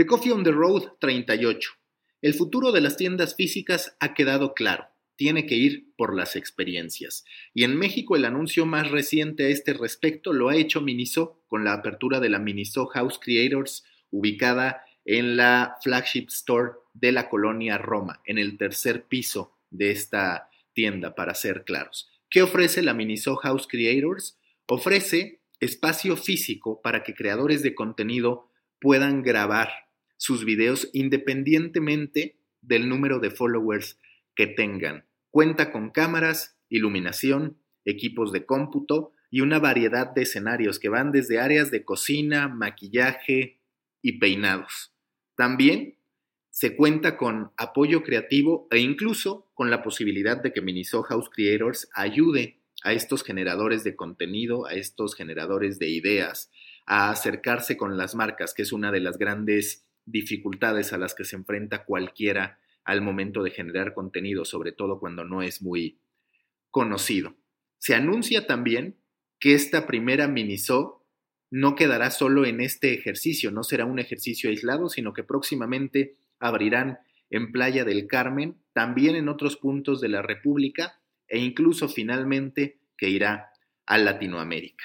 The 0.00 0.06
Coffee 0.06 0.30
on 0.30 0.44
the 0.44 0.50
Road 0.50 0.94
38. 0.98 1.72
El 2.22 2.32
futuro 2.32 2.72
de 2.72 2.80
las 2.80 2.96
tiendas 2.96 3.36
físicas 3.36 3.98
ha 4.00 4.14
quedado 4.14 4.54
claro. 4.54 4.86
Tiene 5.14 5.44
que 5.44 5.56
ir 5.56 5.92
por 5.94 6.16
las 6.16 6.36
experiencias. 6.36 7.26
Y 7.52 7.64
en 7.64 7.76
México 7.76 8.16
el 8.16 8.24
anuncio 8.24 8.64
más 8.64 8.90
reciente 8.90 9.44
a 9.44 9.48
este 9.48 9.74
respecto 9.74 10.32
lo 10.32 10.48
ha 10.48 10.56
hecho 10.56 10.80
Miniso 10.80 11.42
con 11.48 11.64
la 11.64 11.74
apertura 11.74 12.18
de 12.18 12.30
la 12.30 12.38
Miniso 12.38 12.86
House 12.86 13.20
Creators 13.22 13.84
ubicada 14.10 14.86
en 15.04 15.36
la 15.36 15.76
flagship 15.82 16.28
store 16.28 16.78
de 16.94 17.12
la 17.12 17.28
colonia 17.28 17.76
Roma, 17.76 18.22
en 18.24 18.38
el 18.38 18.56
tercer 18.56 19.04
piso 19.04 19.58
de 19.68 19.90
esta 19.90 20.48
tienda, 20.72 21.14
para 21.14 21.34
ser 21.34 21.64
claros. 21.64 22.08
¿Qué 22.30 22.40
ofrece 22.40 22.80
la 22.80 22.94
Miniso 22.94 23.36
House 23.36 23.66
Creators? 23.68 24.38
Ofrece 24.64 25.42
espacio 25.60 26.16
físico 26.16 26.80
para 26.80 27.02
que 27.02 27.12
creadores 27.12 27.62
de 27.62 27.74
contenido 27.74 28.48
puedan 28.80 29.22
grabar 29.22 29.89
sus 30.20 30.44
videos 30.44 30.90
independientemente 30.92 32.36
del 32.60 32.90
número 32.90 33.20
de 33.20 33.30
followers 33.30 33.98
que 34.34 34.46
tengan. 34.46 35.06
Cuenta 35.30 35.72
con 35.72 35.88
cámaras, 35.88 36.58
iluminación, 36.68 37.56
equipos 37.86 38.30
de 38.30 38.44
cómputo 38.44 39.14
y 39.30 39.40
una 39.40 39.58
variedad 39.58 40.08
de 40.08 40.22
escenarios 40.22 40.78
que 40.78 40.90
van 40.90 41.10
desde 41.10 41.40
áreas 41.40 41.70
de 41.70 41.86
cocina, 41.86 42.48
maquillaje 42.48 43.62
y 44.02 44.18
peinados. 44.18 44.92
También 45.36 45.96
se 46.50 46.76
cuenta 46.76 47.16
con 47.16 47.52
apoyo 47.56 48.02
creativo 48.02 48.68
e 48.70 48.78
incluso 48.78 49.50
con 49.54 49.70
la 49.70 49.82
posibilidad 49.82 50.36
de 50.36 50.52
que 50.52 50.60
Miniso 50.60 51.02
House 51.02 51.30
Creators 51.32 51.88
ayude 51.94 52.60
a 52.82 52.92
estos 52.92 53.24
generadores 53.24 53.84
de 53.84 53.96
contenido, 53.96 54.66
a 54.66 54.74
estos 54.74 55.14
generadores 55.14 55.78
de 55.78 55.88
ideas, 55.88 56.50
a 56.84 57.10
acercarse 57.10 57.78
con 57.78 57.96
las 57.96 58.14
marcas, 58.14 58.52
que 58.52 58.62
es 58.62 58.72
una 58.72 58.92
de 58.92 59.00
las 59.00 59.16
grandes 59.16 59.86
dificultades 60.10 60.92
a 60.92 60.98
las 60.98 61.14
que 61.14 61.24
se 61.24 61.36
enfrenta 61.36 61.84
cualquiera 61.84 62.58
al 62.84 63.02
momento 63.02 63.42
de 63.42 63.50
generar 63.50 63.94
contenido, 63.94 64.44
sobre 64.44 64.72
todo 64.72 64.98
cuando 64.98 65.24
no 65.24 65.42
es 65.42 65.62
muy 65.62 66.00
conocido. 66.70 67.36
Se 67.78 67.94
anuncia 67.94 68.46
también 68.46 68.96
que 69.38 69.54
esta 69.54 69.86
primera 69.86 70.28
miniso 70.28 71.06
no 71.50 71.74
quedará 71.74 72.10
solo 72.10 72.44
en 72.44 72.60
este 72.60 72.94
ejercicio, 72.94 73.50
no 73.50 73.62
será 73.62 73.84
un 73.84 73.98
ejercicio 73.98 74.50
aislado, 74.50 74.88
sino 74.88 75.12
que 75.12 75.24
próximamente 75.24 76.16
abrirán 76.38 76.98
en 77.30 77.52
Playa 77.52 77.84
del 77.84 78.06
Carmen, 78.06 78.60
también 78.72 79.16
en 79.16 79.28
otros 79.28 79.56
puntos 79.56 80.00
de 80.00 80.08
la 80.08 80.22
República 80.22 81.00
e 81.26 81.38
incluso 81.38 81.88
finalmente 81.88 82.80
que 82.96 83.08
irá 83.08 83.50
a 83.86 83.98
Latinoamérica. 83.98 84.84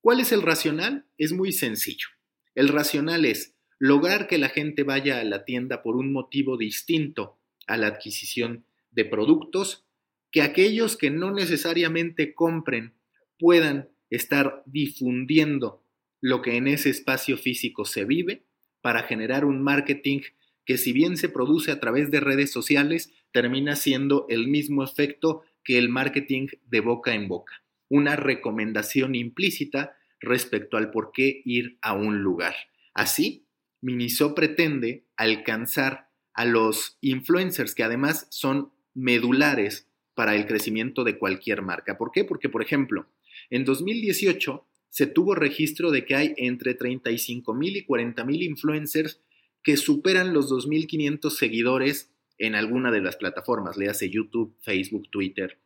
¿Cuál 0.00 0.20
es 0.20 0.30
el 0.32 0.42
racional? 0.42 1.06
Es 1.18 1.32
muy 1.32 1.52
sencillo. 1.52 2.08
El 2.54 2.68
racional 2.68 3.24
es 3.24 3.55
lograr 3.78 4.26
que 4.26 4.38
la 4.38 4.48
gente 4.48 4.82
vaya 4.82 5.20
a 5.20 5.24
la 5.24 5.44
tienda 5.44 5.82
por 5.82 5.96
un 5.96 6.12
motivo 6.12 6.56
distinto 6.56 7.38
a 7.66 7.76
la 7.76 7.88
adquisición 7.88 8.64
de 8.90 9.04
productos, 9.04 9.84
que 10.30 10.42
aquellos 10.42 10.96
que 10.96 11.10
no 11.10 11.32
necesariamente 11.32 12.34
compren 12.34 12.94
puedan 13.38 13.90
estar 14.10 14.62
difundiendo 14.66 15.82
lo 16.20 16.42
que 16.42 16.56
en 16.56 16.68
ese 16.68 16.90
espacio 16.90 17.36
físico 17.36 17.84
se 17.84 18.04
vive 18.04 18.44
para 18.80 19.02
generar 19.02 19.44
un 19.44 19.62
marketing 19.62 20.20
que 20.64 20.78
si 20.78 20.92
bien 20.92 21.16
se 21.16 21.28
produce 21.28 21.70
a 21.70 21.80
través 21.80 22.10
de 22.10 22.20
redes 22.20 22.50
sociales, 22.50 23.12
termina 23.32 23.76
siendo 23.76 24.26
el 24.28 24.48
mismo 24.48 24.82
efecto 24.82 25.42
que 25.62 25.78
el 25.78 25.88
marketing 25.88 26.48
de 26.66 26.80
boca 26.80 27.14
en 27.14 27.28
boca, 27.28 27.62
una 27.88 28.16
recomendación 28.16 29.14
implícita 29.14 29.96
respecto 30.20 30.76
al 30.76 30.90
por 30.90 31.12
qué 31.12 31.42
ir 31.44 31.78
a 31.82 31.94
un 31.94 32.22
lugar. 32.22 32.54
Así, 32.94 33.45
Miniso 33.86 34.34
pretende 34.34 35.04
alcanzar 35.16 36.10
a 36.34 36.44
los 36.44 36.98
influencers 37.00 37.72
que 37.72 37.84
además 37.84 38.26
son 38.30 38.72
medulares 38.94 39.88
para 40.14 40.34
el 40.34 40.46
crecimiento 40.46 41.04
de 41.04 41.18
cualquier 41.18 41.62
marca. 41.62 41.96
¿Por 41.96 42.10
qué? 42.10 42.24
Porque, 42.24 42.48
por 42.48 42.62
ejemplo, 42.62 43.06
en 43.48 43.64
2018 43.64 44.66
se 44.88 45.06
tuvo 45.06 45.36
registro 45.36 45.92
de 45.92 46.04
que 46.04 46.16
hay 46.16 46.34
entre 46.36 46.74
35 46.74 47.54
mil 47.54 47.76
y 47.76 47.84
40 47.84 48.24
mil 48.24 48.42
influencers 48.42 49.20
que 49.62 49.76
superan 49.76 50.34
los 50.34 50.50
2.500 50.50 51.30
seguidores 51.30 52.10
en 52.38 52.56
alguna 52.56 52.90
de 52.90 53.02
las 53.02 53.14
plataformas, 53.14 53.76
le 53.76 53.86
YouTube, 54.10 54.56
Facebook, 54.62 55.08
Twitter, 55.10 55.60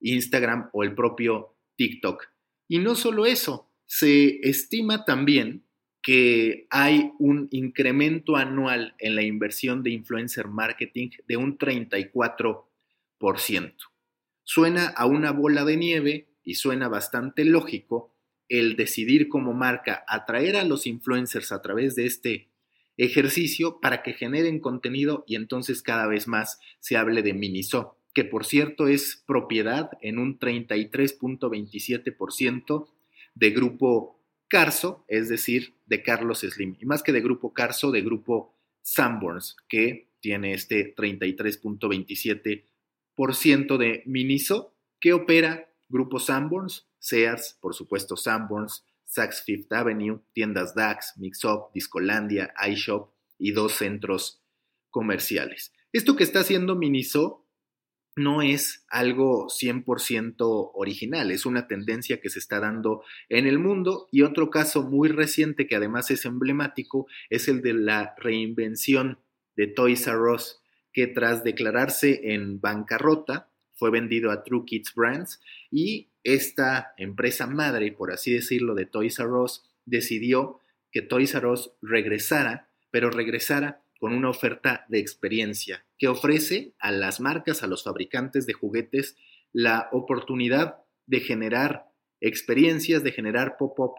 Instagram 0.00 0.70
o 0.72 0.84
el 0.84 0.94
propio 0.94 1.56
TikTok. 1.74 2.22
Y 2.68 2.78
no 2.78 2.94
solo 2.94 3.26
eso, 3.26 3.68
se 3.84 4.38
estima 4.48 5.04
también 5.04 5.64
que 6.04 6.68
hay 6.68 7.12
un 7.18 7.48
incremento 7.50 8.36
anual 8.36 8.94
en 8.98 9.16
la 9.16 9.22
inversión 9.22 9.82
de 9.82 9.90
influencer 9.90 10.48
marketing 10.48 11.08
de 11.26 11.38
un 11.38 11.56
34%. 11.56 12.66
Suena 14.42 14.88
a 14.88 15.06
una 15.06 15.32
bola 15.32 15.64
de 15.64 15.78
nieve 15.78 16.28
y 16.42 16.56
suena 16.56 16.88
bastante 16.88 17.46
lógico 17.46 18.14
el 18.50 18.76
decidir 18.76 19.28
como 19.28 19.54
marca 19.54 20.04
atraer 20.06 20.56
a 20.56 20.64
los 20.64 20.86
influencers 20.86 21.52
a 21.52 21.62
través 21.62 21.94
de 21.94 22.04
este 22.04 22.50
ejercicio 22.98 23.80
para 23.80 24.02
que 24.02 24.12
generen 24.12 24.60
contenido 24.60 25.24
y 25.26 25.36
entonces 25.36 25.80
cada 25.80 26.06
vez 26.06 26.28
más 26.28 26.60
se 26.80 26.98
hable 26.98 27.22
de 27.22 27.32
Miniso, 27.32 27.96
que 28.12 28.24
por 28.24 28.44
cierto 28.44 28.88
es 28.88 29.24
propiedad 29.26 29.92
en 30.02 30.18
un 30.18 30.38
33.27% 30.38 32.88
de 33.34 33.50
grupo 33.52 34.20
Carso, 34.54 35.04
es 35.08 35.28
decir, 35.28 35.74
de 35.84 36.04
Carlos 36.04 36.46
Slim, 36.48 36.76
y 36.78 36.86
más 36.86 37.02
que 37.02 37.10
de 37.10 37.20
Grupo 37.20 37.52
Carso, 37.52 37.90
de 37.90 38.02
Grupo 38.02 38.54
Sanborns, 38.82 39.56
que 39.68 40.12
tiene 40.20 40.54
este 40.54 40.94
33.27% 40.94 43.76
de 43.76 44.04
Miniso, 44.06 44.76
que 45.00 45.12
opera 45.12 45.68
Grupo 45.88 46.20
Sanborns, 46.20 46.86
Sears, 47.00 47.58
por 47.60 47.74
supuesto 47.74 48.16
Sanborns, 48.16 48.86
Saks 49.04 49.42
Fifth 49.42 49.72
Avenue, 49.72 50.20
tiendas 50.32 50.76
DAX, 50.76 51.14
Mixup, 51.16 51.72
Discolandia, 51.74 52.54
iShop 52.64 53.10
y 53.36 53.50
dos 53.50 53.72
centros 53.72 54.40
comerciales. 54.88 55.72
Esto 55.92 56.14
que 56.14 56.22
está 56.22 56.38
haciendo 56.38 56.76
Miniso 56.76 57.43
no 58.16 58.42
es 58.42 58.84
algo 58.88 59.48
100% 59.48 60.70
original, 60.74 61.30
es 61.30 61.46
una 61.46 61.66
tendencia 61.66 62.20
que 62.20 62.30
se 62.30 62.38
está 62.38 62.60
dando 62.60 63.02
en 63.28 63.46
el 63.46 63.58
mundo 63.58 64.08
y 64.12 64.22
otro 64.22 64.50
caso 64.50 64.82
muy 64.82 65.08
reciente 65.08 65.66
que 65.66 65.76
además 65.76 66.10
es 66.10 66.24
emblemático 66.24 67.06
es 67.30 67.48
el 67.48 67.60
de 67.62 67.74
la 67.74 68.14
reinvención 68.18 69.18
de 69.56 69.66
Toys 69.66 70.06
R 70.06 70.32
Us, 70.32 70.60
que 70.92 71.06
tras 71.06 71.42
declararse 71.42 72.32
en 72.32 72.60
bancarrota 72.60 73.50
fue 73.74 73.90
vendido 73.90 74.30
a 74.30 74.44
True 74.44 74.64
Kids 74.64 74.94
Brands 74.94 75.40
y 75.70 76.10
esta 76.22 76.94
empresa 76.96 77.46
madre, 77.46 77.92
por 77.92 78.12
así 78.12 78.32
decirlo, 78.32 78.74
de 78.74 78.86
Toys 78.86 79.18
R 79.18 79.32
Us 79.32 79.64
decidió 79.84 80.60
que 80.92 81.02
Toys 81.02 81.34
R 81.34 81.48
Us 81.48 81.72
regresara, 81.82 82.70
pero 82.90 83.10
regresara 83.10 83.82
con 83.98 84.14
una 84.14 84.30
oferta 84.30 84.86
de 84.88 85.00
experiencia 85.00 85.84
que 86.04 86.08
ofrece 86.08 86.74
a 86.80 86.92
las 86.92 87.18
marcas, 87.18 87.62
a 87.62 87.66
los 87.66 87.82
fabricantes 87.82 88.44
de 88.44 88.52
juguetes, 88.52 89.16
la 89.54 89.88
oportunidad 89.90 90.82
de 91.06 91.20
generar 91.20 91.86
experiencias, 92.20 93.02
de 93.02 93.10
generar 93.10 93.56
pop-up 93.56 93.94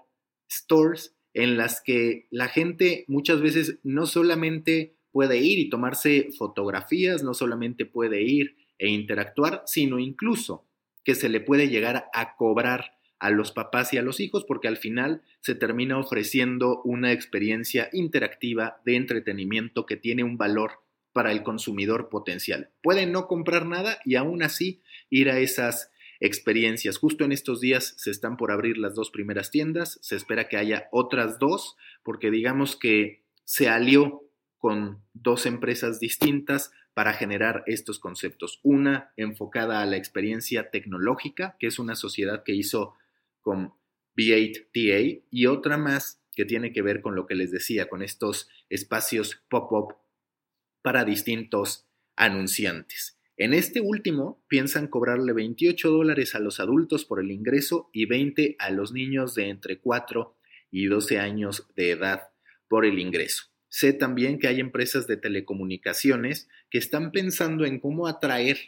stores 0.47 1.15
en 1.33 1.57
las 1.57 1.81
que 1.81 2.27
la 2.29 2.47
gente 2.47 3.05
muchas 3.07 3.41
veces 3.41 3.79
no 3.81 4.05
solamente 4.05 4.99
puede 5.09 5.39
ir 5.39 5.57
y 5.57 5.71
tomarse 5.71 6.29
fotografías, 6.37 7.23
no 7.23 7.33
solamente 7.33 7.87
puede 7.87 8.21
ir 8.21 8.55
e 8.77 8.89
interactuar, 8.89 9.63
sino 9.65 9.97
incluso 9.97 10.67
que 11.03 11.15
se 11.15 11.27
le 11.27 11.41
puede 11.41 11.69
llegar 11.69 12.11
a 12.13 12.35
cobrar 12.35 12.99
a 13.17 13.31
los 13.31 13.51
papás 13.51 13.93
y 13.93 13.97
a 13.97 14.03
los 14.03 14.19
hijos 14.19 14.45
porque 14.47 14.67
al 14.67 14.77
final 14.77 15.23
se 15.41 15.55
termina 15.55 15.97
ofreciendo 15.97 16.83
una 16.83 17.13
experiencia 17.13 17.89
interactiva 17.93 18.79
de 18.85 18.95
entretenimiento 18.95 19.87
que 19.87 19.97
tiene 19.97 20.23
un 20.23 20.37
valor 20.37 20.84
para 21.15 21.31
el 21.31 21.43
consumidor 21.43 22.09
potencial. 22.09 22.71
Puede 22.83 23.05
no 23.05 23.27
comprar 23.27 23.65
nada 23.65 23.99
y 24.03 24.15
aún 24.15 24.43
así 24.43 24.81
ir 25.09 25.29
a 25.29 25.39
esas 25.39 25.89
experiencias. 26.19 26.97
Justo 26.97 27.23
en 27.23 27.31
estos 27.31 27.61
días 27.61 27.93
se 27.95 28.11
están 28.11 28.35
por 28.35 28.51
abrir 28.51 28.77
las 28.77 28.95
dos 28.95 29.11
primeras 29.11 29.49
tiendas, 29.49 29.97
se 30.01 30.17
espera 30.17 30.49
que 30.49 30.57
haya 30.57 30.89
otras 30.91 31.39
dos 31.39 31.77
porque 32.03 32.31
digamos 32.31 32.75
que 32.75 33.23
se 33.45 33.69
alió 33.69 34.25
con 34.57 35.05
dos 35.13 35.45
empresas 35.45 36.01
distintas 36.01 36.73
para 36.93 37.13
generar 37.13 37.63
estos 37.65 37.97
conceptos. 37.97 38.59
Una 38.61 39.13
enfocada 39.15 39.81
a 39.81 39.85
la 39.85 39.95
experiencia 39.95 40.69
tecnológica, 40.69 41.55
que 41.59 41.67
es 41.67 41.79
una 41.79 41.95
sociedad 41.95 42.43
que 42.43 42.55
hizo 42.55 42.93
con 43.39 43.71
B8TA 44.17 45.23
y 45.31 45.45
otra 45.45 45.77
más 45.77 46.19
que 46.35 46.43
tiene 46.43 46.73
que 46.73 46.81
ver 46.81 46.99
con 46.99 47.15
lo 47.15 47.25
que 47.25 47.35
les 47.35 47.51
decía, 47.51 47.87
con 47.87 48.01
estos 48.01 48.49
espacios 48.69 49.41
pop-up 49.47 49.95
para 50.85 51.03
distintos 51.03 51.87
anunciantes. 52.15 53.17
En 53.37 53.55
este 53.55 53.81
último 53.81 54.45
piensan 54.47 54.87
cobrarle 54.87 55.33
28 55.33 55.89
dólares 55.89 56.35
a 56.35 56.39
los 56.39 56.59
adultos 56.59 57.05
por 57.05 57.19
el 57.19 57.31
ingreso 57.31 57.89
y 57.91 58.05
20 58.05 58.55
a 58.59 58.69
los 58.69 58.93
niños 58.93 59.33
de 59.33 59.49
entre 59.49 59.79
4 59.79 60.37
y 60.69 60.85
12 60.85 61.17
años 61.17 61.67
de 61.75 61.89
edad 61.89 62.29
por 62.67 62.85
el 62.85 62.99
ingreso. 62.99 63.45
Sé 63.67 63.93
también 63.93 64.37
que 64.37 64.47
hay 64.47 64.59
empresas 64.59 65.07
de 65.07 65.17
telecomunicaciones 65.17 66.49
que 66.69 66.77
están 66.77 67.11
pensando 67.11 67.65
en 67.65 67.79
cómo 67.79 68.05
atraer 68.05 68.59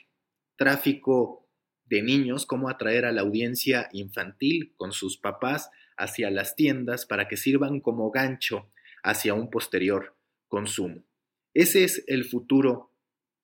tráfico 0.56 1.48
de 1.86 2.02
niños, 2.02 2.48
cómo 2.48 2.68
atraer 2.68 3.06
a 3.06 3.12
la 3.12 3.22
audiencia 3.22 3.90
infantil 3.94 4.74
con 4.76 4.92
sus 4.92 5.20
papás 5.20 5.70
hacia 5.98 6.32
las 6.32 6.56
tiendas 6.56 7.06
para 7.06 7.28
que 7.28 7.38
sirvan 7.38 7.80
como 7.80 8.10
gancho 8.10 8.72
hacia 9.04 9.36
un 9.36 9.52
posterior 9.52 10.18
consumo. 10.48 11.07
Ese 11.58 11.84
es 11.84 12.04
el 12.06 12.24
futuro 12.24 12.94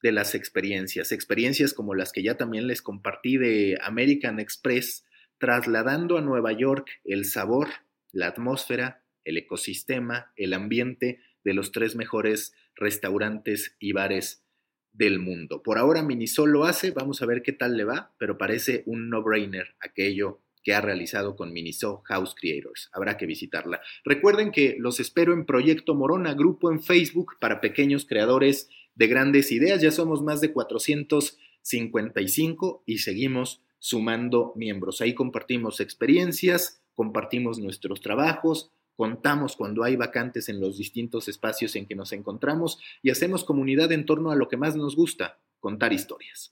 de 0.04 0.12
las 0.12 0.36
experiencias, 0.36 1.12
experiencias 1.12 1.74
como 1.74 1.95
las 1.95 2.12
que 2.12 2.21
ya 2.21 2.38
también 2.38 2.68
les 2.68 2.83
compartí 2.83 3.38
de 3.38 3.80
American 3.81 4.39
Express, 4.39 5.04
trasladando 5.39 6.19
a 6.19 6.21
Nueva 6.21 6.51
York 6.51 6.88
el 7.06 7.25
sabor, 7.25 7.69
la 8.12 8.27
atmósfera, 8.27 9.04
el 9.24 9.39
ecosistema, 9.39 10.31
el 10.36 10.54
ambiente 10.54 11.21
de 11.44 11.56
los 11.56 11.71
tres 11.71 11.95
mejores 11.95 12.54
restaurantes 12.75 13.75
y 13.80 13.94
bares 13.94 14.44
del 14.92 15.18
mundo. 15.18 15.63
Por 15.63 15.80
ahora 15.80 16.04
Minisol 16.04 16.51
lo 16.51 16.66
hace, 16.66 16.92
vamos 16.92 17.24
a 17.24 17.25
ver 17.25 17.42
qué 17.42 17.51
tal 17.51 17.77
le 17.77 17.83
va, 17.83 18.13
pero 18.19 18.38
parece 18.38 18.83
un 18.86 19.09
no-brainer 19.09 19.74
aquello 19.80 20.39
que 20.63 20.74
ha 20.74 20.81
realizado 20.81 21.36
con 21.36 21.54
Miniso 21.54 22.01
House 22.06 22.33
Creators. 22.39 22.89
Habrá 22.94 23.18
que 23.18 23.25
visitarla. 23.25 23.81
Recuerden 24.06 24.51
que 24.51 24.75
los 24.80 25.00
espero 25.00 25.33
en 25.33 25.45
Proyecto 25.45 25.95
Morona, 25.95 26.33
grupo 26.33 26.71
en 26.71 26.81
Facebook 26.81 27.38
para 27.39 27.62
pequeños 27.62 28.06
creadores 28.06 28.69
de 28.95 29.07
grandes 29.07 29.51
ideas. 29.51 29.81
Ya 29.81 29.92
somos 29.92 30.21
más 30.21 30.39
de 30.42 30.54
455 30.54 32.83
y 32.86 33.00
seguimos 33.00 33.62
sumando 33.80 34.54
miembros. 34.56 35.01
Ahí 35.01 35.13
compartimos 35.13 35.81
experiencias, 35.81 36.81
compartimos 36.95 37.59
nuestros 37.59 38.01
trabajos, 38.01 38.71
contamos 38.95 39.56
cuando 39.56 39.83
hay 39.83 39.95
vacantes 39.95 40.50
en 40.50 40.62
los 40.62 40.77
distintos 40.77 41.27
espacios 41.27 41.75
en 41.75 41.86
que 41.86 41.95
nos 41.95 42.13
encontramos 42.13 42.80
y 43.01 43.09
hacemos 43.09 43.44
comunidad 43.44 43.92
en 43.92 44.06
torno 44.06 44.31
a 44.31 44.36
lo 44.36 44.48
que 44.48 44.57
más 44.57 44.75
nos 44.75 44.95
gusta, 44.95 45.39
contar 45.59 45.94
historias. 45.94 46.51